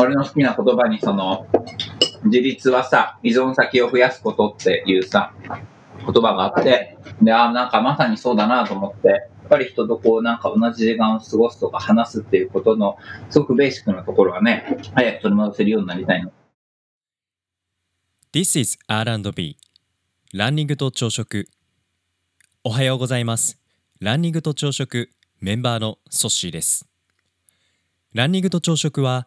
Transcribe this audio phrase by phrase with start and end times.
[0.00, 1.46] 俺の好きな言葉にその、
[2.24, 5.34] 自立はさ、依存先を増やすことっていうさ、
[5.98, 12.96] 言葉があって、で、あなんかまさにそうだなと思って、やっぱり人とこうなんか同じ時間を過ごすとか話すっていうことの、
[13.28, 16.32] すごくベーシックなところはね、早く取り戻せるようになりたいの。
[18.32, 19.56] This is R&B.
[20.32, 21.48] ランニングと朝食。
[22.64, 23.58] おはようございます。
[24.00, 25.10] ランニングと朝食
[25.40, 26.86] メンバーのソッシーです。
[28.14, 29.26] ランニングと朝食は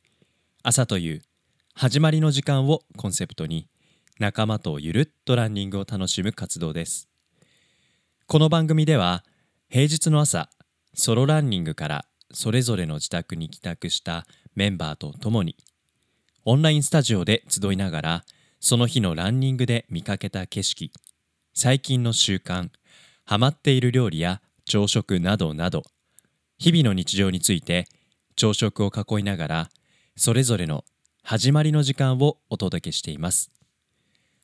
[0.63, 1.23] 朝という
[1.73, 3.67] 始まりの時間をコンセプトに
[4.19, 7.09] 仲間とゆるっとランニングを楽しむ活動です。
[8.27, 9.23] この番組では
[9.69, 10.51] 平日の朝
[10.93, 15.55] ソロランニングからそれぞれの自宅に帰宅したメンバーと共に
[16.45, 18.25] オンラインスタジオで集いながら
[18.59, 20.91] その日のランニングで見かけた景色
[21.55, 22.69] 最近の習慣
[23.25, 25.81] ハマっている料理や朝食などなど
[26.59, 27.87] 日々の日常について
[28.35, 29.69] 朝食を囲いながら
[30.17, 30.83] それぞれの
[31.23, 33.49] 始まりの時間をお届けしています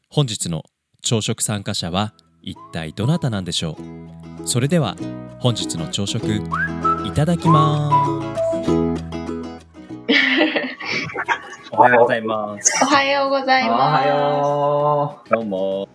[0.09, 0.63] 本日の
[1.01, 3.77] 朝食参加者は一体どなたなんでしょ
[4.43, 4.47] う？
[4.47, 4.95] それでは
[5.39, 6.25] 本日の朝食
[7.05, 7.95] いただきます
[11.71, 12.71] おはようございます。
[12.81, 15.29] おはようございおはます。
[15.29, 15.87] よどうも。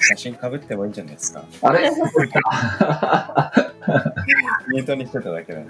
[0.00, 1.40] 写真かぶってもいいんじゃないですか？
[1.40, 1.68] ー。
[1.68, 1.90] あれ？
[4.68, 5.66] ミュートにしてただけだね。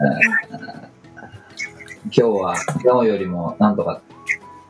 [2.06, 4.02] 今日は昨日よりもなんとか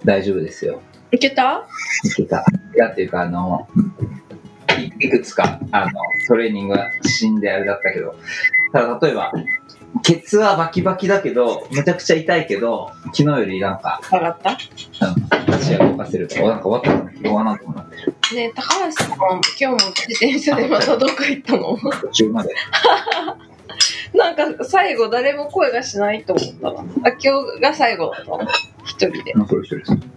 [0.04, 0.82] 大丈夫ですよ。
[1.10, 1.66] いけた？
[2.04, 2.44] いけた。
[2.74, 3.68] いやっていうか、あの、
[4.78, 5.92] いいくつか、あの、
[6.26, 8.14] トレーニングが死んであれだったけど、
[8.72, 9.32] ただ例えば、
[10.02, 14.50] ケツはバキバキだけど、めちゃくちゃ痛いけど、昨日よりなんか、上がった？
[14.50, 18.14] うん、足が動かせると、おなんか終わったの疲労がなんともなってる。
[18.34, 21.76] ねえ高橋さん、今日も自転車でまたどこ行ったの？
[21.76, 22.54] 途中まで。
[24.14, 27.10] なんか最後誰も声がしないと思ったな。
[27.10, 28.40] あ、今日が最後だったの
[28.84, 29.34] 一人で。
[29.34, 30.12] もうそれ一人です。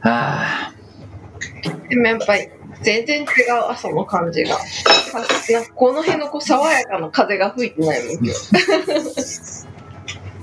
[0.00, 2.48] はぁ、でもやっぱり
[2.82, 3.26] 全然違う
[3.70, 4.56] 朝の感じが。
[4.56, 9.64] あなんかこの辺のこう爽やかな風が吹いてないもん、今日。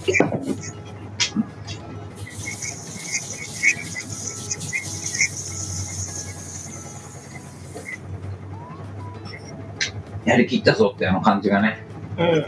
[10.31, 11.83] やりきったぞってあの感じがね。
[12.17, 12.45] うん。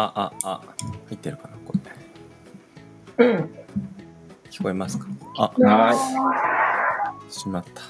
[0.00, 0.60] あ、あ、あ、あ、
[1.08, 1.72] 入ってるかなこ
[3.18, 3.26] れ。
[3.26, 3.50] うん。
[4.50, 5.06] 聞こえますか？
[5.36, 7.82] あ、はしまった。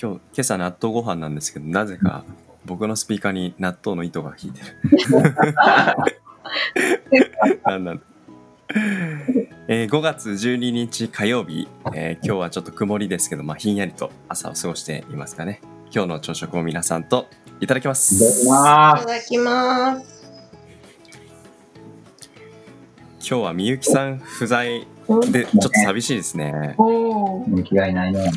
[0.00, 2.22] 今日、今朝納豆ご飯なんですけど、なぜか
[2.66, 4.76] 僕のスピーカーに納豆の糸が引いてる。
[7.66, 8.02] なんなん
[9.66, 15.60] えー5月12日火曜日、えー今日はちょっと曇りですけど、まあ、ひんやりと朝を過ごしていますかね。
[15.92, 17.26] 今日の朝食を皆さんと
[17.60, 17.96] いただきまい。
[17.96, 18.14] す。
[18.14, 20.18] いただきまいただきます。
[23.20, 26.74] 今日はみゆきさん不在うんでちょっと寂しいですね。
[26.78, 27.50] おーす。
[27.50, 28.30] 人気がいないね。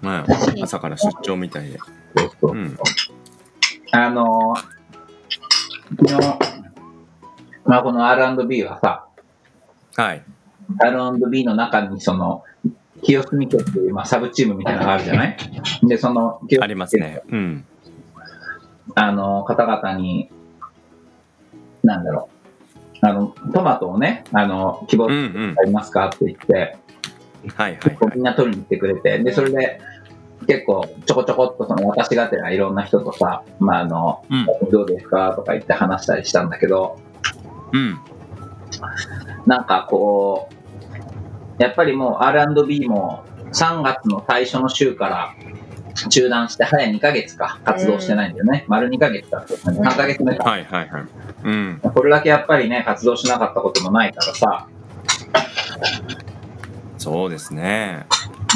[0.00, 1.78] まあ、朝から出張みたいで。
[2.40, 2.78] そうん。
[3.92, 6.38] あのー、昨日、
[7.64, 9.06] まあこの R&B はさ、
[9.96, 10.22] はい。
[10.78, 12.44] R&B の中にその、
[13.02, 15.36] 清澄家っていう、まあ、サブチームみたいなのがあるじゃない？
[15.82, 17.22] で、その、清澄家ありますね。
[17.28, 17.64] うん。
[18.94, 20.30] あの、方々に、
[21.82, 22.28] なんだろ
[23.02, 23.06] う。
[23.06, 25.06] あの、トマトをね、あの、希望。
[25.06, 26.76] ありますかって言って、
[27.56, 29.80] はいはいみんな取りに来てくれて、で、それで、
[30.46, 36.98] 結構ちょこちょこっとその私がてらいろんな人とさ、まああの、うんどうですかとか言って話したりしたんだけど、
[37.72, 37.98] うん。
[39.46, 40.48] なんかこ
[41.58, 45.34] う、やっぱりもう R&B も3月の最初の週から
[46.08, 48.64] 中断して早2ヶ月か活動してないんだよね。
[48.68, 49.54] 丸2ヶ月だった。
[49.54, 50.48] 3ヶ月目か。
[50.50, 51.04] はいはいはい。
[51.44, 51.80] うん。
[51.82, 54.66] これだけやっぱりね、活動しなかったこともないからさ、
[56.98, 58.06] そうですね。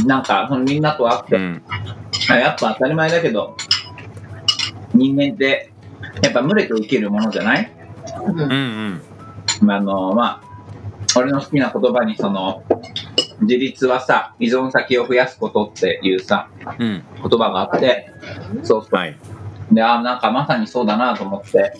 [0.06, 1.62] なんかそのみんなと会ってう、ん。
[2.28, 3.56] やっぱ当たり前だけど、
[4.92, 5.70] 人間って
[6.22, 7.72] やっぱ群れて生きるものじゃない？
[8.26, 9.00] うん
[9.62, 9.70] うん。
[9.70, 10.42] あの、まあ、
[11.16, 12.62] 俺の好きな言葉にその、
[13.40, 16.48] 自立はさ、依存先を増やすことっていうさ、
[16.78, 17.04] うん。
[17.16, 18.12] 言葉があって、
[18.62, 18.96] そうそう。
[18.96, 19.16] はい。
[19.72, 21.72] で、あなんかまさにそうだなと思って、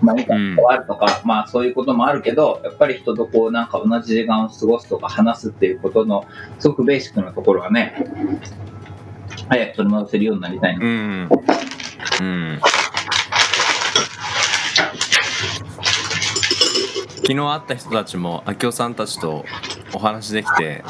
[0.00, 6.26] まあ、いいことがあるとか、まあそういうこともあるけど、やっぱり人とこうなんか同じ時間を過ごすとか話すっていうことの、
[6.58, 8.06] すごくベーシックなところはね、
[9.48, 10.84] 早く取り戻せるようになりたいな。
[10.84, 11.28] うん。
[12.20, 12.60] うん。
[17.28, 19.44] 昨日会った人たちも、明夫さんたちと
[19.92, 20.82] お話できて、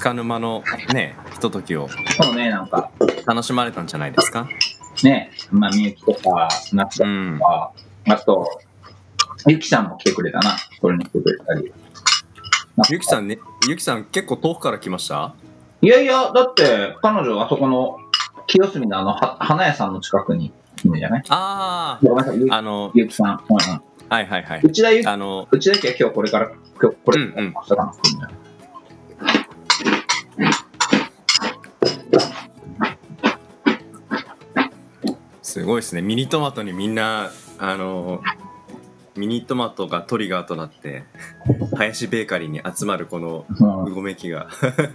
[0.00, 0.64] つかの間の
[0.94, 2.90] ね、ひとときをそうね、なんか、
[3.26, 4.48] 楽しまれたんじゃないですか？
[5.04, 7.38] ね、まあみゆきとか、夏とうん。
[7.38, 7.72] か、
[8.08, 8.60] あと、
[9.46, 11.70] ゆきさんも来てくれたな、これに来てくれたり。
[12.88, 13.38] ゆきさんね、
[13.68, 15.34] ゆきさん結構遠くから来ました？
[15.82, 17.98] いやいや、だって、彼女あそこの、
[18.46, 20.52] 清澄のあの、は花屋さんの近くにい
[20.84, 21.22] るんじゃない？
[21.28, 23.44] ああ、あの、ゆきさん。
[23.50, 23.82] うんうん。
[24.08, 24.60] はいはいはい。
[24.62, 26.50] 内田ゆき、あの、内田ゆきは今日これから、
[26.80, 27.52] 今日これ、うんうん。
[27.54, 28.39] 明日かな来るんだよ
[35.50, 36.00] すごいですね。
[36.00, 38.22] ミニトマトにみんな、あの、
[39.16, 41.02] ミニトマトがトリガーとなって、
[41.76, 43.46] 林ベーカリーに集まるこの
[43.84, 44.48] うごめきが、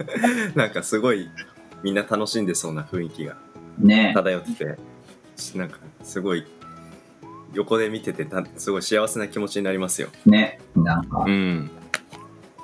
[0.56, 1.28] なんかすごい
[1.82, 3.36] みんな楽しんでそうな雰囲気が
[3.78, 4.78] ね漂ってて、
[5.58, 6.46] なんかすごい
[7.52, 10.08] 横で見ててたすごい幸せな気持ちになりますよ。
[10.24, 11.70] ねなんかう、ん。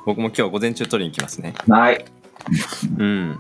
[0.07, 1.53] 僕も今日午前中取りに行きますね。
[1.69, 2.05] はい。
[2.97, 3.39] うん。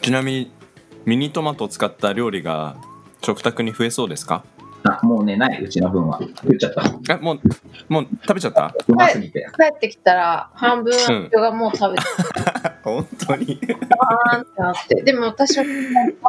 [0.00, 0.61] ちなみに
[1.04, 2.76] ミニトマトを使った料理が
[3.22, 4.44] 食卓に増えそうですか？
[4.84, 6.18] あ、もうね、ない、うちの分は。
[6.20, 7.14] 食っちゃった。
[7.14, 7.40] えもう
[7.88, 8.74] もう食べちゃった？
[8.88, 9.46] うますぎて。
[9.56, 12.04] 帰ってきたら、半分の人がもう食べて
[12.82, 13.58] 本当に？
[13.58, 15.02] たーってなって。
[15.02, 15.64] でも私は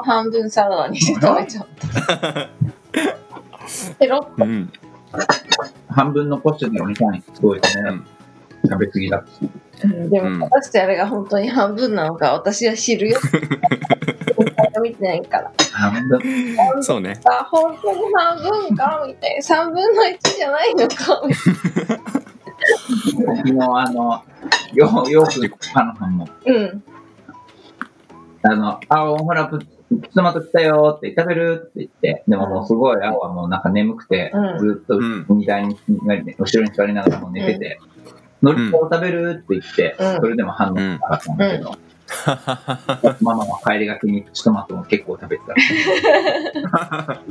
[0.04, 2.50] 半分サラダにして食べちゃった。
[3.98, 4.70] ペロッうん
[5.90, 7.06] 半分残してたのにさ、
[7.36, 7.64] すごいね。
[8.66, 9.26] 食べ過ぎだ。
[9.84, 13.20] うんでうんも、果たしてあれが本当に半分なのか、私は知るよ。
[14.84, 15.52] 見てないから。
[15.72, 16.84] 半分。
[16.84, 19.04] そうねあ、本当に半分か？
[19.08, 19.42] みたいな。
[19.42, 21.22] 三分の一じゃないのか？
[21.26, 21.40] みた
[23.34, 24.24] い昨日、あの、
[24.74, 26.32] よう、よく、パナさんも、な。
[26.46, 26.84] うん。
[28.44, 29.60] あの、あ、ほら、プ
[30.14, 35.78] トマト来たよって、食べるって言って、でももうすごい、青はもうなんか眠くて、うんずっとうん荷台に、
[36.40, 37.80] 後ろに座りながらもう寝てて、
[38.42, 41.76] のりこを食べるって言って、うんそれでも反応なかったんだけど、
[43.22, 47.22] ママは帰りがけにプチトマトも結構食べてた。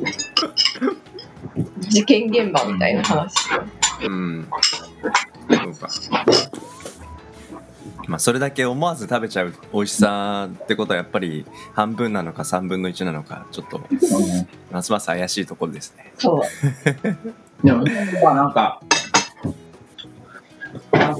[1.80, 3.34] 事件現場みたいな話。
[4.04, 4.48] うん
[5.48, 5.88] そうか
[8.08, 16.42] まあそれだけ思わず食べちゃう美味しさってことはやっぱり半分なのか3分の1なのかちょっとうんますます怪しいところですねそう。
[17.64, 17.84] でも、
[18.22, 18.80] まあなんか、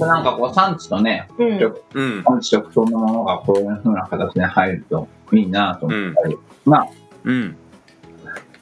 [0.05, 1.75] なんかなんかこう産地とね、うん。
[1.93, 2.23] うん。
[2.23, 6.87] 産地直送のものがこういう風な形で入るといいなと思ったり、まあ、
[7.23, 7.57] うん。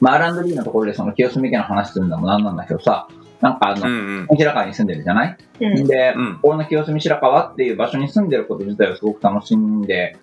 [0.00, 3.08] まあ R&B のところでその清澄家の話するのもなんなんだけどさ、
[3.40, 4.36] なんかあの、うんうん。
[4.36, 5.86] 白川に住んでるじゃない、うん。
[5.86, 6.38] で、うん。
[6.40, 10.16] この清澄白河っていう場所に住んでること自体をすごく楽しんで、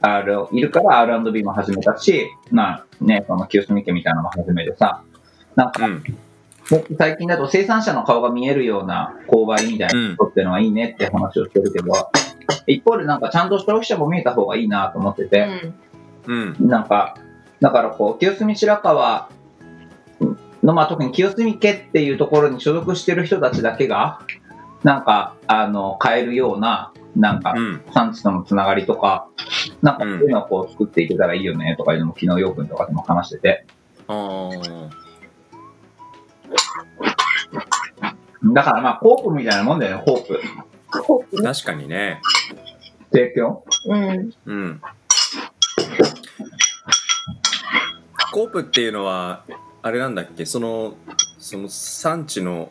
[0.00, 5.02] ある、いるから R&B も始めたし、まあね、その清澄家みたいなのも始めてさ、
[5.56, 6.02] なんかうん
[6.98, 11.92] 最近だと生産者の顔が見えるような購買みたいなことっていうのはいいねって話をしてるけど、
[12.66, 15.48] 一方でなんかちゃんと消費者も見えた方がいいなと思ってて、
[16.26, 16.56] うん。
[16.60, 17.16] なんか、
[17.60, 19.30] だからこう、清澄白河
[20.62, 24.20] の、まあ特に清澄家っていうところに所属してる人たちだけが、
[24.84, 27.82] なんか、あの、買えるような、なんかう、ん。
[27.94, 29.26] 産地とのつながりとか、
[29.80, 33.66] なんかそういうのをこう作っていけたらいいよねとかいうのも昨日ようくんとかでも話してて。
[34.06, 35.07] あー
[38.44, 40.40] だからまあ、ホープみたいなもんだよね、ホープ。
[41.02, 42.20] コープね確かにね
[43.12, 44.32] 提供うん。
[44.46, 44.80] うん。
[48.32, 49.44] コープっていうのは、
[49.82, 50.94] あれなんだっけ、その、
[51.38, 52.70] その産地の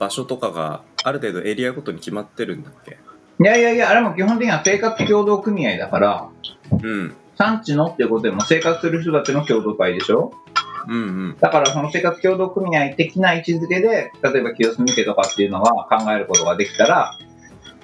[0.00, 2.98] 場所とかがある程度エリアごとに決まってるんだっけ？
[3.40, 6.28] いやいやいや、あれも基本的には生活協同組合だから、
[6.70, 7.14] うん。
[7.36, 10.32] 産地のっていうことでも生活する人たちの共同体でしょ？
[10.86, 11.36] うんうん。
[11.40, 17.18] だからその生活協同組合的な位置づけで、例えば清澄家とかっていうのは考えることができたら、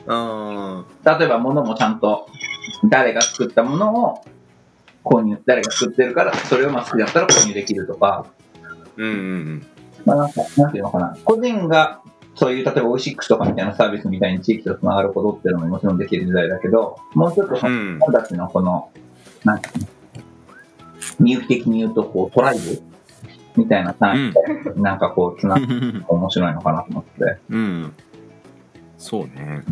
[0.06, 2.26] あ例えば物もちゃんと
[2.88, 4.24] 誰が作ったものを
[5.02, 8.64] 購入、誰が作ってるから、それをまあ好きだったら購入できるとか、あ。
[8.96, 9.66] うんうん
[10.04, 12.02] まあなんか、なんていうのかな、個人が
[12.34, 17.78] そういう、例えばオイシックスとかみたいなサービスみたいに地域とつながることっていうのももちろんできる時代だけど、もうちょっとそのうん。
[17.78, 18.06] うん自。
[18.06, 18.90] 分たちのこの、
[19.44, 19.86] なんていうの、
[21.20, 22.82] 入気的に言うと、こう、トライブ？
[23.56, 24.40] みたいな単位で、
[24.80, 25.74] なんかこう、つながって
[26.08, 27.38] 面白いのかなと思って。
[27.50, 27.92] うん。
[28.98, 29.62] そうね。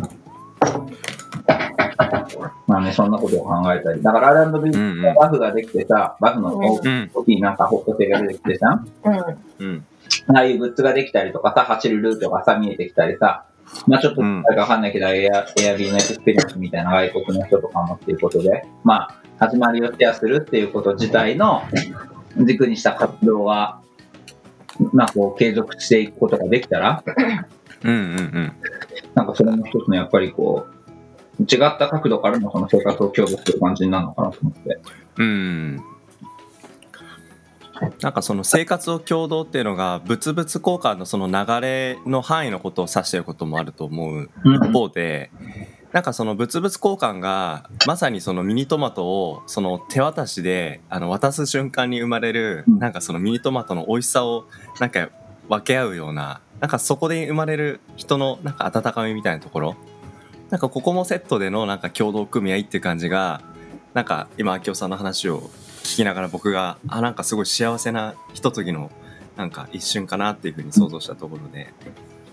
[2.67, 4.01] まあね、そんなことを考えたり。
[4.01, 7.25] だから R&B うんうんバフができてさ、バフの大うん。
[7.25, 9.67] きいなんかホットテが出てきてさ、うん。
[9.67, 9.85] うん。
[10.27, 13.45] ああいうグッズができたりとかさ、走るルートがさ、見えてきたりさ、
[13.87, 21.63] まあちょっと、うん誰かわかんないけど、エア、エアビーのエクスペリエンスみたいな外国の人とかもっていうことで、まあ、始まりをシェアするっていうこと自体の
[22.37, 23.81] 軸にした活動が、
[24.91, 27.03] まあこう、継続していくことができたら、
[27.83, 28.51] うんうんうん。
[29.13, 30.67] なんかそれも一つのやっぱりこ
[31.39, 34.79] う、違った角度からのその生活を強化する感じになるのかなと思って。
[35.17, 35.83] うん。
[38.01, 45.31] なんかその生活を共同っていうのが物々交換のその流れの範囲のことを指していることもあると思ううん一方で
[45.93, 52.79] なんかその物々交換がまさにそのミニトマトをその手渡しであの渡す瞬間に生まれるうん。
[52.79, 54.47] なんかそのミニトマトの美味しさを
[54.79, 55.09] なんか
[55.47, 59.75] 分け合うようななんかそこで生まれる人のなんか温かみみたいなところ。
[60.49, 63.41] なんかここもセットでのなんか共同組合っていう感じが
[63.93, 65.49] なんか今明夫さんの話を
[65.83, 68.91] 聞きながら僕があなんかすごい幸せなひとときの
[69.35, 71.73] なんか一瞬かなっていうふうに想像したところで、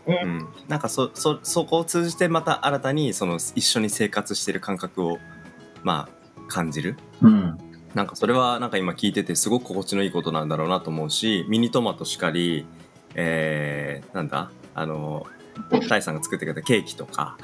[0.07, 5.19] ううん、なんかそそそこを通じてまた新たにその一緒に生活してる感覚を
[5.83, 6.97] まあ感じる。
[7.23, 7.59] うん。
[7.95, 12.65] なんかそれはなんか今聞いててすごく心地のいいことなんだろうなと思うしミニトマトしかり、
[13.15, 14.51] えー、なんだ？
[14.75, 15.27] あの
[15.89, 17.37] タイさんが作ってくれたケーキとか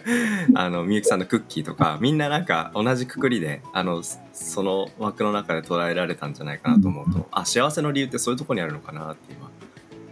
[0.54, 9.50] あのみゆきさんのクッキーとかみんななんか同じくくりであのそその枠の中で捉えられたんじゃないかなと思うとあ幸せの理由ってそういうところにあるのかなって今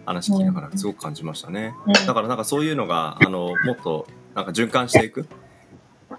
[0.06, 1.74] 話聞きながらすごく感じましたね。
[1.86, 1.92] うん。
[1.92, 5.26] だからなんかそういうのがあのもっとなんか循環していく。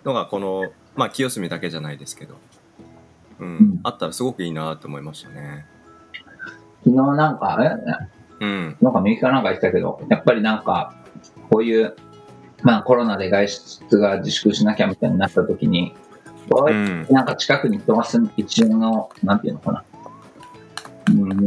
[0.06, 2.36] のがこのまあ清澄だけじゃないですけど、
[3.40, 3.48] うん。
[3.48, 3.80] うん。
[3.84, 5.66] あったらすごくいいなと思いましたね。
[6.84, 7.78] 昨日なんか、あれ？
[8.40, 8.78] うん。
[8.82, 10.96] なんか右かなんか言ってたけど、やっぱりなんか、
[11.52, 11.96] こういう、
[12.64, 15.94] まあコロナで外出が自粛しなきゃみたいになった時に、
[16.50, 17.06] うん。
[17.12, 19.84] なんか近くに人が住む一応の、なんていうのかな、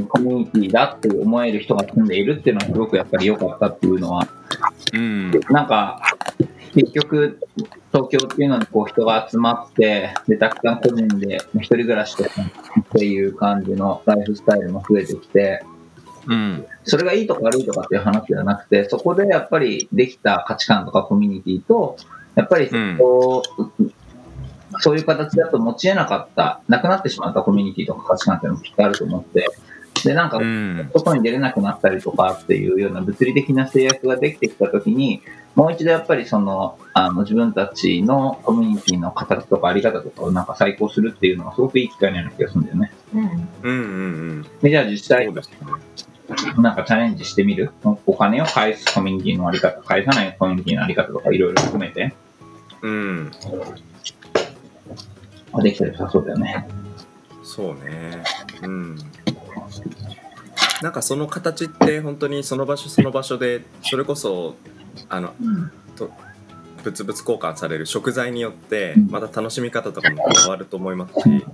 [0.05, 4.29] うん、コミュニティだって思える人が住んでいるっていうのはすごくやっぱり良かったっていうのは、
[4.93, 5.31] うん。
[5.51, 6.01] なんか、
[6.75, 7.39] 結局、
[7.93, 15.63] 東京っていうのにこう人が集まって、で、たくさん個人で一人暮らしとかっていう感じのライフスタイルも増えてきて、
[16.27, 16.67] うん。
[16.85, 21.97] それがいいとか悪いとかっていう話ではなくて、そこでやっぱりできた価値観とかコミュニティと、
[22.35, 23.43] やっぱりそこ
[24.81, 29.49] そういう形だと持ち得なかった、なくなってしまったコミュニティとか価値観っていうのもきっとあると思って、
[30.09, 35.23] で、なんかう、ん外に出れなくなったりとかっていうような物理的な制約ができてきたときに、
[35.55, 42.93] もう一度やっぱりその、あの、自分たちのコミュニティの形とかあり方とかをなんか再考するっていうのはすごくいい機会になる気がするんだよね。
[43.15, 43.23] うん。
[43.23, 43.73] うんう
[44.41, 45.33] んでじゃあ実そ際。
[46.59, 47.71] なんかチャレンジしてみる？
[48.07, 52.15] お金を返すコミュニティのあり方、返さないコミュニティのあり方とかいろいろ含めて、
[52.81, 53.31] うん
[55.63, 56.67] できたら良さそうだよね。
[57.43, 58.25] そうね。
[58.63, 58.97] うん。
[60.85, 64.55] なんかその形って本当にその場所その場所でそれこそ
[65.09, 65.33] あの
[65.97, 66.11] と
[66.85, 69.07] 物々交換される食材によってうん。
[69.11, 71.47] また楽しみ方とかも変わると思いますし、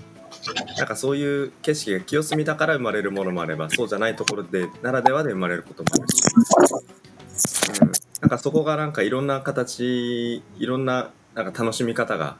[0.76, 12.36] なんかそういう景色が清澄だから生まれるものもあればそうじゃないところでならではで生まれることもあるし、うん、なんかそこがなんかいろんな形いろんななんか楽しみ方が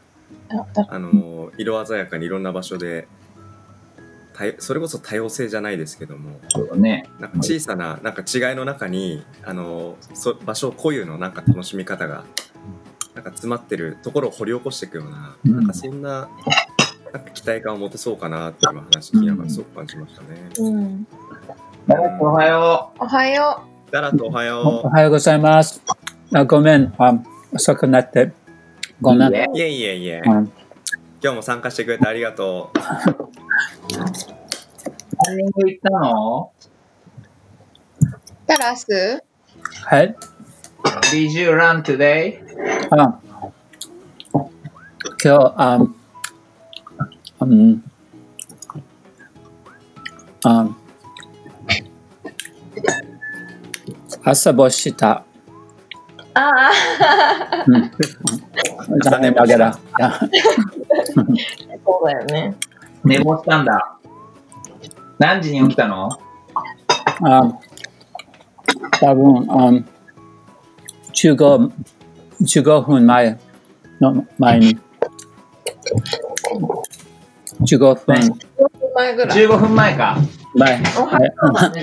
[0.88, 3.06] あの色鮮やかにいろんな場所で
[4.59, 7.09] それこそ多様性じゃないですけどもそうだね。
[7.18, 12.25] なんか小さななんか違いの中にあのそ場所固有のなんか楽しみ方が
[13.14, 16.28] なんか詰まってるところを掘り起こしていくような,、うんなんかそんな
[17.12, 20.28] なんか期待感を持てそうかなって今話聞きながらすごく感じましたね。
[20.59, 21.06] うん。
[22.20, 25.82] おはよおはよダラとおはおよおはようございます。
[26.32, 27.14] あごめん、あ
[27.52, 28.32] 遅くなって。
[29.00, 29.32] ごめん。
[29.35, 30.52] いえいえいえ、うん
[31.23, 32.79] 今日も参加してくれてありがとう。
[32.79, 32.85] ラ
[35.35, 36.50] ンニング行ったの？
[38.47, 39.23] タラス？
[39.85, 40.17] はい。
[41.12, 42.39] ?Did you run today?
[42.91, 43.21] あ
[45.23, 45.79] 今日、あ
[47.41, 47.85] うん、
[50.43, 50.71] あ
[54.25, 55.27] 朝ぼした。
[56.35, 57.91] ああ、うん、
[59.03, 59.79] 残念ながら。
[59.99, 60.13] いや
[61.85, 62.55] そうだよね。
[63.05, 63.97] 寝坊したんだ。
[65.19, 66.09] 何時に起きたの？
[67.23, 67.59] あ
[69.01, 69.71] 多分、あ
[71.13, 71.73] 15、
[72.41, 73.39] 15分前
[74.01, 74.79] の前に。
[77.61, 78.31] 15分ね
[78.95, 79.39] 前ぐらい。
[79.47, 80.17] ?15 分前か。
[80.55, 80.83] 前。
[80.99, 81.83] おはようだね。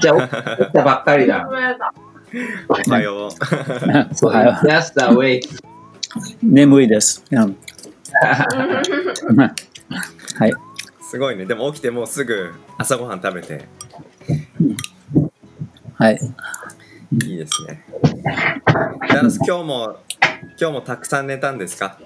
[0.00, 1.48] じゃあ起きたばっかりだ。
[2.68, 3.30] おはよう。
[4.22, 5.40] おはよ Just awake.
[5.42, 5.58] う
[6.42, 7.24] 眠いです。
[7.30, 7.56] うん
[10.38, 10.52] はい。
[11.02, 11.44] すごいね。
[11.44, 13.64] でも起きてもうすぐ朝ごはん食べて
[15.94, 16.20] はい。
[17.24, 17.84] いいですね。
[19.08, 19.96] ダラス今日も
[20.60, 21.98] 今日もたくさん寝たんですか？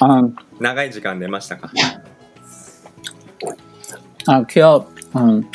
[0.00, 0.22] あ
[0.58, 1.70] 長い時間寝ましたか？
[4.26, 5.48] あ今日、うん、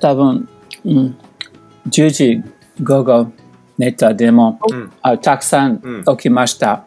[0.00, 0.48] 多分、
[0.84, 1.18] うん、
[1.88, 2.42] 10時
[2.82, 3.32] 午後
[3.78, 4.92] 寝たでも、うん。
[5.02, 6.84] あたくさんうん起きました。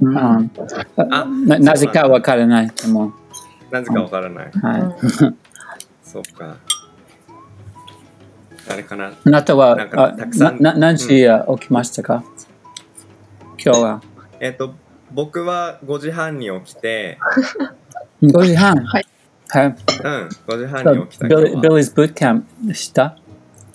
[0.00, 2.70] ななぜかわからない。
[2.70, 3.12] でも、
[3.70, 4.50] なぜかわからない。
[4.52, 4.82] はい。
[6.02, 6.56] そうか。
[8.70, 9.12] あれかな？
[9.24, 11.26] あなたはなんかあたくさんなな何時
[11.60, 12.24] 起きましたか、
[13.62, 14.02] 今日は。
[14.40, 14.74] えっ、と、
[15.12, 17.18] 僕は5時半に起きて、
[18.22, 18.76] 5時半？
[18.84, 19.06] はい。
[19.48, 19.66] はい。
[19.66, 23.18] うん、5時半に起きたビリーズ・ブートキャンプした、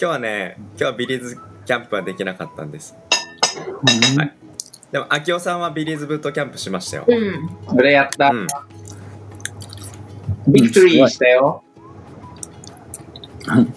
[0.01, 2.95] 今日はね、今日はビリーズキャンプはできなかったんです。
[4.13, 4.35] うんはい
[4.93, 7.05] でも、秋夫さんはビリーズブートキャンプしましたよ。
[7.07, 7.49] うん。
[7.77, 8.33] 俺やったう。
[8.33, 8.47] ん。
[10.47, 11.63] ビクトリーしたよ。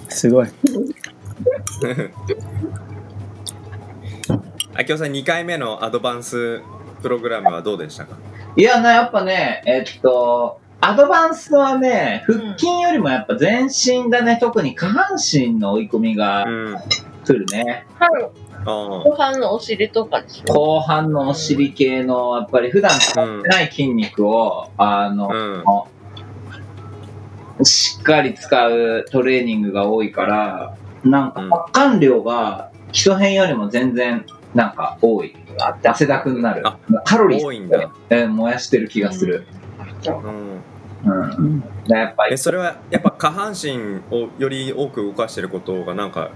[0.09, 0.49] すごい。
[4.75, 6.63] 秋夫さん、2回目のアドバンス
[7.03, 8.17] プログラムはどうでしたか？
[8.57, 16.45] いやな、やっぱね、えっと、アドバンスはね、腹筋よりもやっぱ全身だね、特に下半身の追い込みが
[17.25, 17.87] 来るね。
[18.01, 18.09] あ。
[18.65, 20.53] 後半のお尻とかでしょ？
[20.53, 25.31] 後半のお尻系の、やっぱり普段使ってない筋肉を、あの、
[27.59, 27.65] うん。
[27.65, 35.37] しっかり使うトレーニングが多いから、なんかうん発汗量が基礎編よりも全然なんか多い。
[35.85, 36.77] 汗だくになるあ。
[37.05, 37.93] カロリー多いんだ。
[38.11, 39.47] えー燃やしてる気がする。
[40.07, 40.62] うん。
[41.05, 41.63] うん。
[41.89, 46.31] やっぱりえ、それはやっぱ下半身をより多く動かしてることがなんか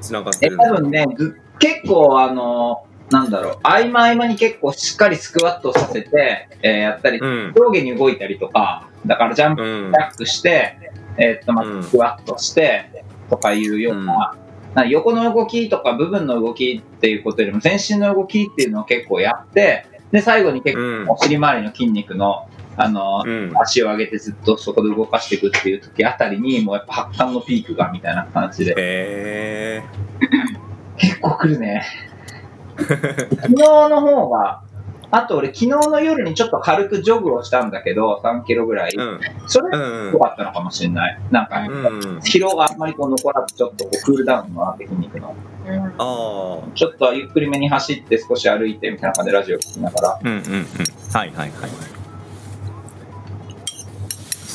[0.00, 7.52] つながってえ、る多分ね、ず結構あの、なんだろう、合間合間に結構しっかりスクワットさせて、えーやったり、うん。
[7.56, 9.92] 上下に動いたりとか、だからジャンプうん。
[9.92, 14.34] ジャックして、えーっと、まうんずスクワットして、とかいうような、
[14.74, 22.46] なんか横の動きとか部分の動きっていうことよりも全身の動きっていうのを結構やって、で、最後に結うん構お尻周りの筋肉の、
[22.78, 23.52] あの、うん。
[23.60, 29.82] 足を上げてずっとそこで動かしていくっていう時あたりに、もうやっぱ発汗のピークがみたいな感じで、へ
[30.96, 31.82] 結構来るね。
[32.78, 33.54] 昨日
[33.88, 34.62] の方が、
[35.10, 39.00] あと俺昨日の夜にちょっと軽くジョグをしたんだけど、3キロぐらいー。。
[39.00, 39.20] うん。
[39.46, 41.18] それうん良かったのかもしれない。
[41.30, 41.56] なんか。
[42.22, 45.34] 疲労があんまりこう残らず、ちょっとこうクールダウンになって筋肉の。
[45.66, 45.96] うんああ。
[46.74, 50.20] ちょっとゆっくりめに走って少し歩いてみたいな感じでラジオ聞きながら。
[50.22, 50.42] うんうんうん。
[51.12, 51.97] はいはいはい。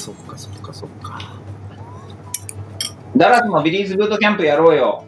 [0.03, 1.17] そっかそっかそっか。
[3.15, 5.05] ダラスもビリーズブートキャンプやろうよ。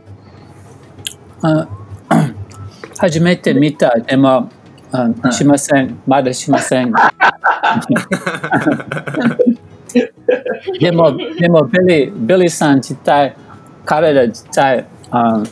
[1.41, 1.67] あ
[2.97, 4.49] 初めて見た、でも、
[4.93, 5.99] あうんしません。
[6.07, 6.93] まだしません。
[10.79, 13.35] でも、でも、ビリー、ビリーさん自体、
[13.85, 15.43] 体自体、あ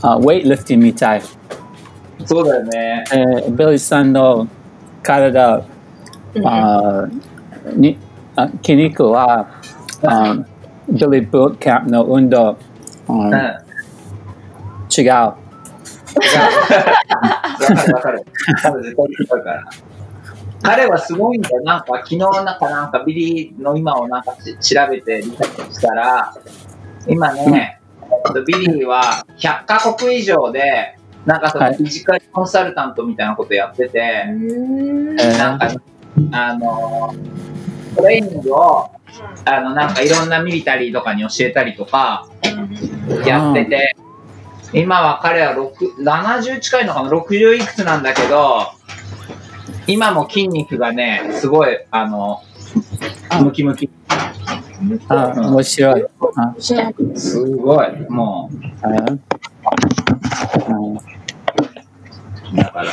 [0.00, 1.22] あウェイトリフティングみたい。
[2.24, 3.04] そうだよね。
[3.12, 4.48] えービリーさんの
[5.02, 5.62] 体、
[6.42, 7.06] あ
[7.74, 8.05] にあ
[8.62, 9.48] 筋肉は、
[10.04, 10.34] あ
[10.88, 12.56] ビリーブートキャンプの運動、あ
[13.08, 13.30] うん。
[13.30, 13.62] わ
[14.96, 15.04] 違う。
[15.04, 15.34] か
[17.84, 18.24] るわかる。
[18.62, 19.64] 多分絶対違うから。
[20.62, 21.62] 彼はすごいんだよ。
[21.62, 26.34] なんか昨日なんかなんかビリーの今をなんかし調べてリサーチしたら、
[27.06, 34.32] 今ね、えっとビリーは100カ国以上で、なんかそのはいフィジカルコンサルタントみたいなことやってて、う
[35.14, 35.68] んえーなんか、
[36.32, 37.14] あの、
[37.96, 38.90] トレーニングを、
[39.44, 42.28] あの、なんかいろんなミリタリーとかに教えたりとか、
[43.24, 43.96] やってて、
[44.72, 48.72] 今は彼は6 70近いのかな ?60 いくつなんだけど、
[49.86, 52.42] 今も筋肉がね、すごい、あの、
[53.42, 53.88] ムキムキ。
[55.08, 56.04] あ、面白い。
[56.36, 56.54] あ
[57.14, 58.10] すごい。
[58.10, 58.56] もう、
[62.56, 62.90] だから。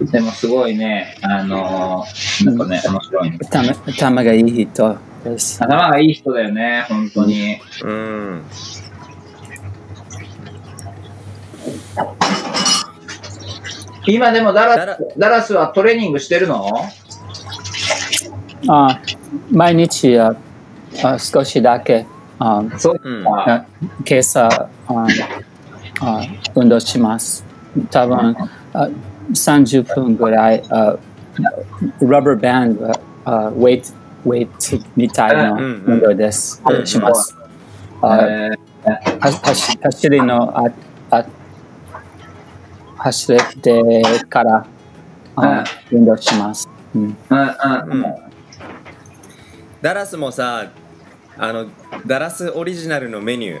[0.00, 2.04] でもすごいね、あの
[2.44, 3.38] なんかね、面白いね。
[3.48, 5.62] 頭頭がいい人です。
[5.62, 7.58] 頭がいい人だよね、本当に。
[7.82, 8.42] うん。
[14.06, 16.68] 今でもダダラダラスはトレーニングしてるの？
[18.68, 19.00] あ
[19.50, 20.36] 毎日あ
[21.02, 22.04] あ少しだけ
[22.38, 23.66] あそう今
[24.18, 24.68] 朝あ
[26.00, 26.20] あ
[26.54, 27.44] 運動します。
[27.90, 28.36] 多分
[28.74, 28.88] あ
[29.30, 30.96] 30分ぐらいあ
[32.00, 32.92] ラバーバンド
[33.24, 33.88] あウェイト
[34.26, 36.62] ウェイトみたいな運動です。
[36.64, 37.36] うんします。
[39.20, 40.64] 走走りのあ
[41.10, 41.24] あ
[42.96, 44.66] 走れてから
[45.36, 46.68] あ運動します。
[46.94, 48.14] うんうんうんうん。
[49.82, 50.70] ダラスもさ、
[51.36, 51.66] あの、
[52.06, 53.56] ダラスオリジナルのメニュ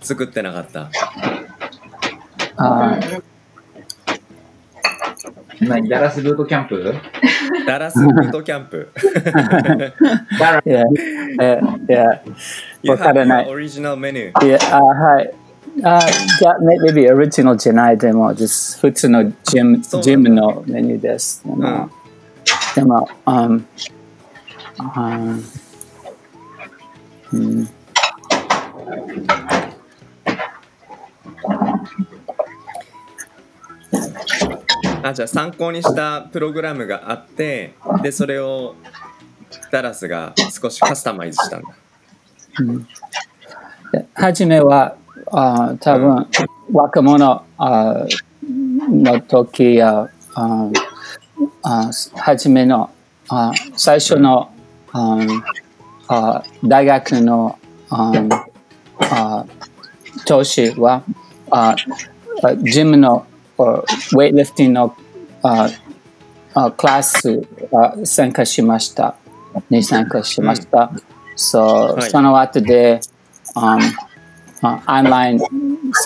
[0.00, 0.90] 作ってなかった？
[2.56, 2.98] あ
[5.60, 5.88] 何？
[5.88, 6.94] ダラスブートキャンプ？
[7.66, 8.88] ダラスブートキャンプ。
[10.38, 10.82] ダラいや、
[11.40, 12.22] えいや、
[12.82, 13.66] You わか have らな your い。
[13.66, 14.46] original menu.
[14.46, 15.34] いや、あはい。
[15.84, 16.00] あ
[16.38, 21.42] じゃあ、maybe original じゃないでも、just 普通のジムそうジムのメニューです。
[21.44, 21.90] でも、
[22.74, 23.62] でも、um,
[24.78, 25.18] あ
[27.32, 27.68] うん、
[35.02, 38.74] あ、じゃあ参考にしたプログラムがあって、で、それを
[39.70, 41.68] ダラスが少しカスタマイズしたんだ。
[43.92, 44.96] で初めは、
[45.30, 46.26] あ多分、
[46.72, 48.06] 若者あ
[48.90, 50.70] の時や、あ
[51.62, 52.90] あ初めの、
[53.28, 54.52] あ最初の、
[54.92, 55.18] あ
[56.08, 57.58] あ大学の、
[57.90, 58.12] あ
[58.98, 59.46] あ
[60.24, 61.02] 年は、
[61.50, 61.74] あ
[62.62, 63.26] ジムの、
[63.58, 64.96] あウェイトリフティングの
[65.42, 65.68] あ
[66.54, 69.16] あクラスあ参加しました。
[69.68, 70.90] に参加しました。
[71.36, 71.60] そ
[71.94, 73.00] うはいその後で、
[73.54, 73.78] あ
[74.62, 75.40] あオンライン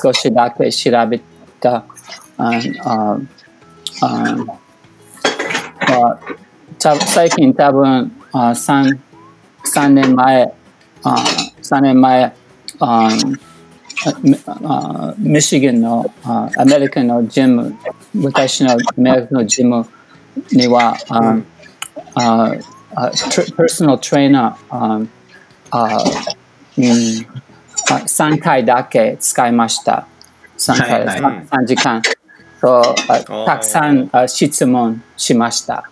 [0.02, 1.20] 少しだけ調べ
[1.60, 1.84] た。
[2.38, 2.50] あ
[2.84, 3.18] あ
[4.02, 4.58] あ
[5.88, 6.18] あ
[6.78, 8.98] た最近多分あ 3,
[9.64, 10.52] 3年前
[11.02, 11.16] あ
[11.62, 12.34] 3年前
[12.80, 13.36] あミ
[14.46, 17.76] あミシガンのあアメリカのジム
[18.22, 19.86] 私のアメリカのジム
[20.52, 21.38] にはあ、
[22.14, 22.52] ああ
[22.94, 25.00] パーソナルトレーナーあ
[25.70, 25.88] あ、
[26.78, 26.84] うん、
[27.90, 30.06] あ3回だけ使いました。
[30.58, 31.46] 3回、はいはい。
[31.46, 32.02] 3時間。
[32.60, 35.90] とあたくさんあ質問しました。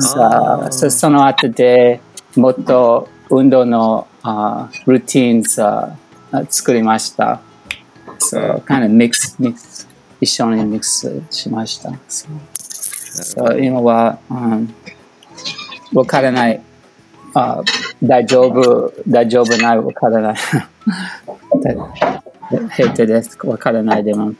[0.00, 2.00] さあそその後で
[2.36, 5.62] もっと運動のあルーティンズ
[6.48, 7.40] 作りました。
[8.18, 9.88] そう、kind of mix, mix
[10.20, 11.92] 一緒にミックスしました。
[12.08, 12.32] そう
[13.24, 14.74] そう今は、うん、
[15.94, 16.60] わからない。
[17.34, 17.62] あ
[18.02, 20.36] 大丈夫、大丈夫ない、わからない。
[22.76, 23.38] 平手です。
[23.44, 24.32] わからないでも。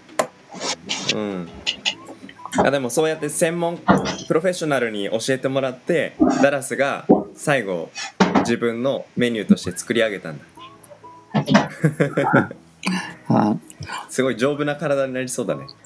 [1.15, 1.49] うん。
[2.57, 3.79] あでもそうやって専門
[4.27, 7.91] プロフェッショナルに教えてもらってダラスが最後
[8.41, 10.45] 自分のメニューとして作り上げたんだ
[13.29, 13.57] あ
[14.09, 15.67] すごい丈夫な体になりそうだね。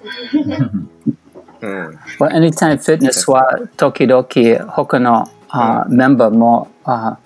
[1.62, 4.26] うん、Well, Anytime Fitness は時々
[4.72, 7.18] 他の、あメンバーもあ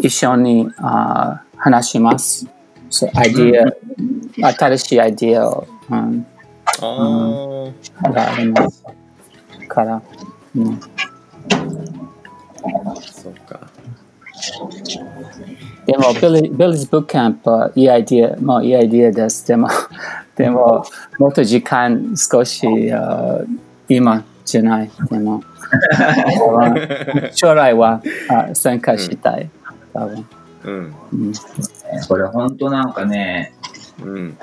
[0.00, 2.46] 一緒にあ話します。
[2.88, 6.26] そうアイディア、新しいアイディアを、うん、
[6.80, 7.72] あ
[8.04, 8.84] あ、があります
[9.68, 10.02] から、
[10.56, 10.80] うん、
[13.00, 13.65] そっか
[15.86, 19.46] でも、ビリビリーズ・ブックキャンプはいいアイディア、もういいアイディアです。
[19.46, 19.68] でも、
[20.36, 20.84] でも、
[21.18, 23.40] もっと時間少しあ
[23.88, 24.90] 今じゃない。
[25.10, 25.42] でも、
[27.32, 29.48] 将来はあ参加したい。
[29.92, 30.26] 多分
[30.64, 31.32] うんうん
[32.08, 33.54] これ本当なんかね、
[34.02, 34.38] うん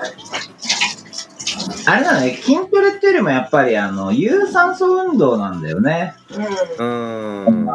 [1.86, 6.14] あれなのね、筋トレっていうよりもやっぱりあの、有酸素運動なんだよね。
[6.78, 7.68] うん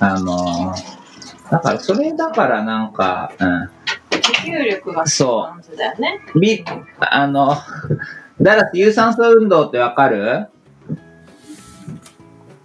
[0.00, 0.74] あの、
[1.54, 3.70] だからそれだからなんか、うん。
[4.10, 6.20] 持久力がそう感じだよね。
[6.40, 6.64] ビ
[7.00, 7.56] あの、
[8.40, 10.48] ダラス有酸素運動ってわかる？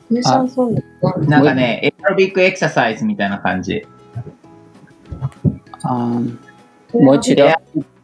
[0.09, 0.81] 有酸素運動
[1.27, 3.85] なんかね、エアロビックエクササイズみたいな感じ。
[5.83, 5.93] あ
[6.93, 7.61] もう一度エア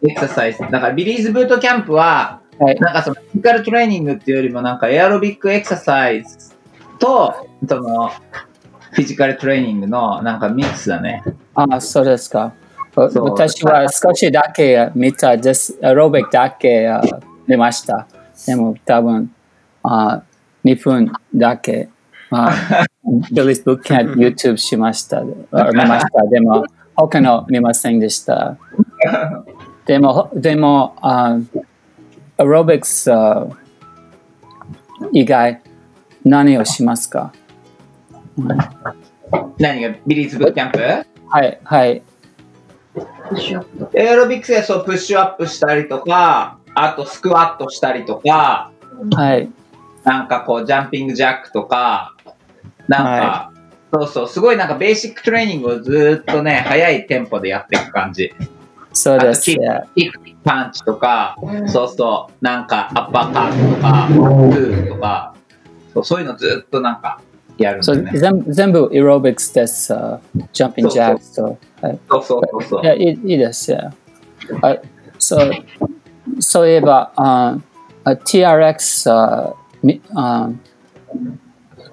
[0.07, 0.59] エクササイズ。
[0.59, 2.75] だからビリーズブートキャンプは、はい。
[2.79, 6.53] なんかそのフィジカルトレーニングっていうよりもなんかエアロビックエクササイズ
[6.99, 8.11] と、その、
[8.95, 11.21] フィジカルトレーニングのなんかミックスだね。
[11.53, 12.53] あ、そうですか。
[12.95, 15.77] 私は少しだけ見たです。
[15.83, 17.01] アロビックだけあ
[17.45, 18.07] 見ました。
[18.47, 19.35] でも多分
[19.83, 20.23] あ
[20.63, 21.89] 2分だけ。
[22.31, 25.19] あビリーズブックキャンプ YouTube しました。
[25.19, 25.33] あ見
[25.85, 26.23] ました。
[26.29, 26.63] でも
[26.95, 28.57] 他の見ませんでした。
[29.85, 31.37] でも、でも、あ
[32.37, 33.45] アロビクスあ
[35.11, 35.61] 以外
[36.23, 37.33] 何をしますか？
[39.57, 40.79] 何がビリーズブートキャンプ？
[41.27, 42.03] はい、はい。
[43.93, 48.71] エアロビクスでそうプッシュアップしたりとか、あとスクワットしたりとか、
[49.11, 49.49] はい。
[50.03, 52.15] なんかこうジャンピングジャックとか、
[52.87, 53.51] なんか、は
[53.91, 58.33] そうそう、すごいなんかベーシックトレーニングをずーっとね、速いテンポでやっていく感じ。
[58.93, 59.51] そうです。
[59.51, 65.35] あとキックパンチとか、そうそう、なんかアッパーカットとか、グーとか、
[65.93, 67.19] そうそういうのずっとなんか
[67.57, 68.11] やるんだそうよね。
[68.13, 69.93] 全部全部エロビクスです。
[69.93, 70.19] uh,
[70.51, 71.57] ジャンピングジャックと。
[71.81, 71.99] はい。
[72.09, 72.85] そうそうそうそうい。
[72.85, 73.93] や、いいいいですよ。
[74.61, 74.81] はい。
[75.17, 75.51] そう、
[76.39, 77.57] そういえば、あ
[78.05, 80.49] TRX あみあ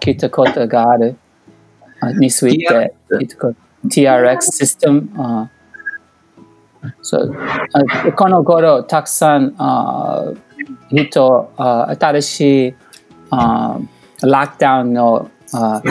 [0.00, 1.16] 聞いたことがある。
[2.00, 5.08] あについて聞いたこと TRX システム。
[5.16, 5.50] あ
[7.02, 7.32] そう
[7.72, 10.32] あこの頃、たくさんあ
[10.90, 12.74] 人あ新しい
[13.30, 13.78] あ
[14.22, 15.82] ロックダウンのあ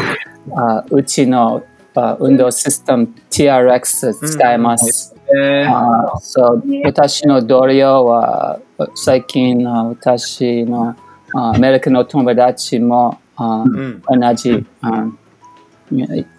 [0.56, 1.64] あうちの
[1.96, 5.16] あ運動システム TRX 使います。
[5.34, 8.60] えーあそう私の同僚は
[8.96, 10.96] 最近あ私の
[11.34, 14.02] あアメリカの友達もあうん。
[14.02, 15.08] 同じあ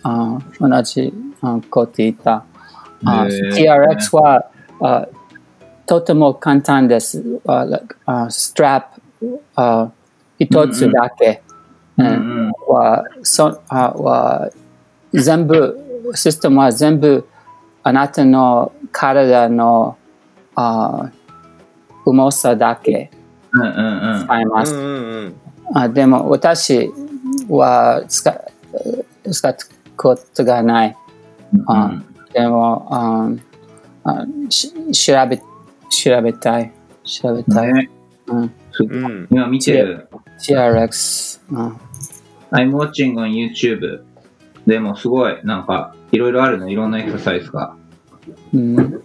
[0.02, 2.44] あ同じあこと言った。
[3.04, 5.08] あへー TRX はあ
[5.86, 7.40] とても簡単です。
[7.46, 7.66] あ
[8.30, 9.90] ストラップあ
[10.38, 11.24] 一つだけ。
[11.26, 11.51] うんうん
[11.98, 14.50] うんはそあは
[15.12, 15.78] 全部
[16.14, 17.26] システムは全部
[17.82, 19.96] あなたの体の
[20.54, 21.10] あ
[22.04, 23.10] 重さだけ
[23.52, 24.24] うんうんうん。
[24.24, 24.74] 使います。
[24.74, 25.34] うんうんうん。
[25.74, 26.90] あでも私
[27.48, 28.30] は使
[29.30, 30.96] 使ったことがない。
[31.66, 32.02] あ
[32.32, 33.30] でもあ
[34.04, 35.38] あし調べ
[35.90, 36.72] 調べたい。
[37.04, 37.72] 調べたい。
[37.72, 37.90] ね
[38.26, 39.28] うん。
[39.30, 40.08] 今見てる。
[40.40, 41.76] TRX、うん。
[42.50, 44.02] I'm watching on YouTube。
[44.66, 47.76] でもすごい、なんか、いろいろあるの、いろんなエクササイズが。
[48.54, 49.02] うん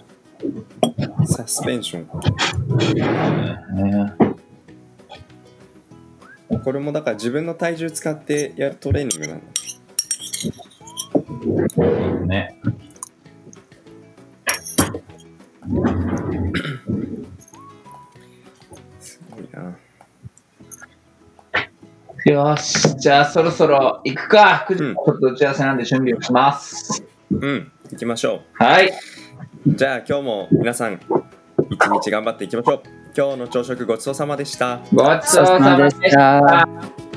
[1.26, 2.08] サスペンション。
[3.76, 4.14] ね
[6.64, 9.42] これもだから自分の体重使ってやるトレーニングなん
[12.20, 12.26] だ。
[12.26, 12.60] ね。
[22.32, 24.66] よし、じゃあそろそろ行くか。
[24.68, 27.02] 9時うんちょっと打ち合わせなんで準備をします。
[27.32, 27.72] うん。
[27.90, 28.90] 行きましょはい。
[28.90, 28.92] う。
[29.66, 31.00] じゃあ今日も皆さん、
[31.70, 32.82] 一日頑張っていきましょう。
[33.16, 34.82] 今日の朝食ごちそうさまでした。
[34.92, 36.68] ごちそうさまでした。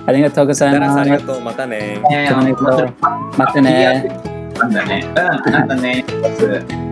[0.07, 1.27] ありがとうございダラスあります。
[1.27, 1.43] がとう。
[1.43, 2.01] またね。
[2.09, 2.93] ねまたね
[3.37, 4.23] またね。
[4.61, 5.05] なんだね。
[5.09, 6.90] うん、なんだね。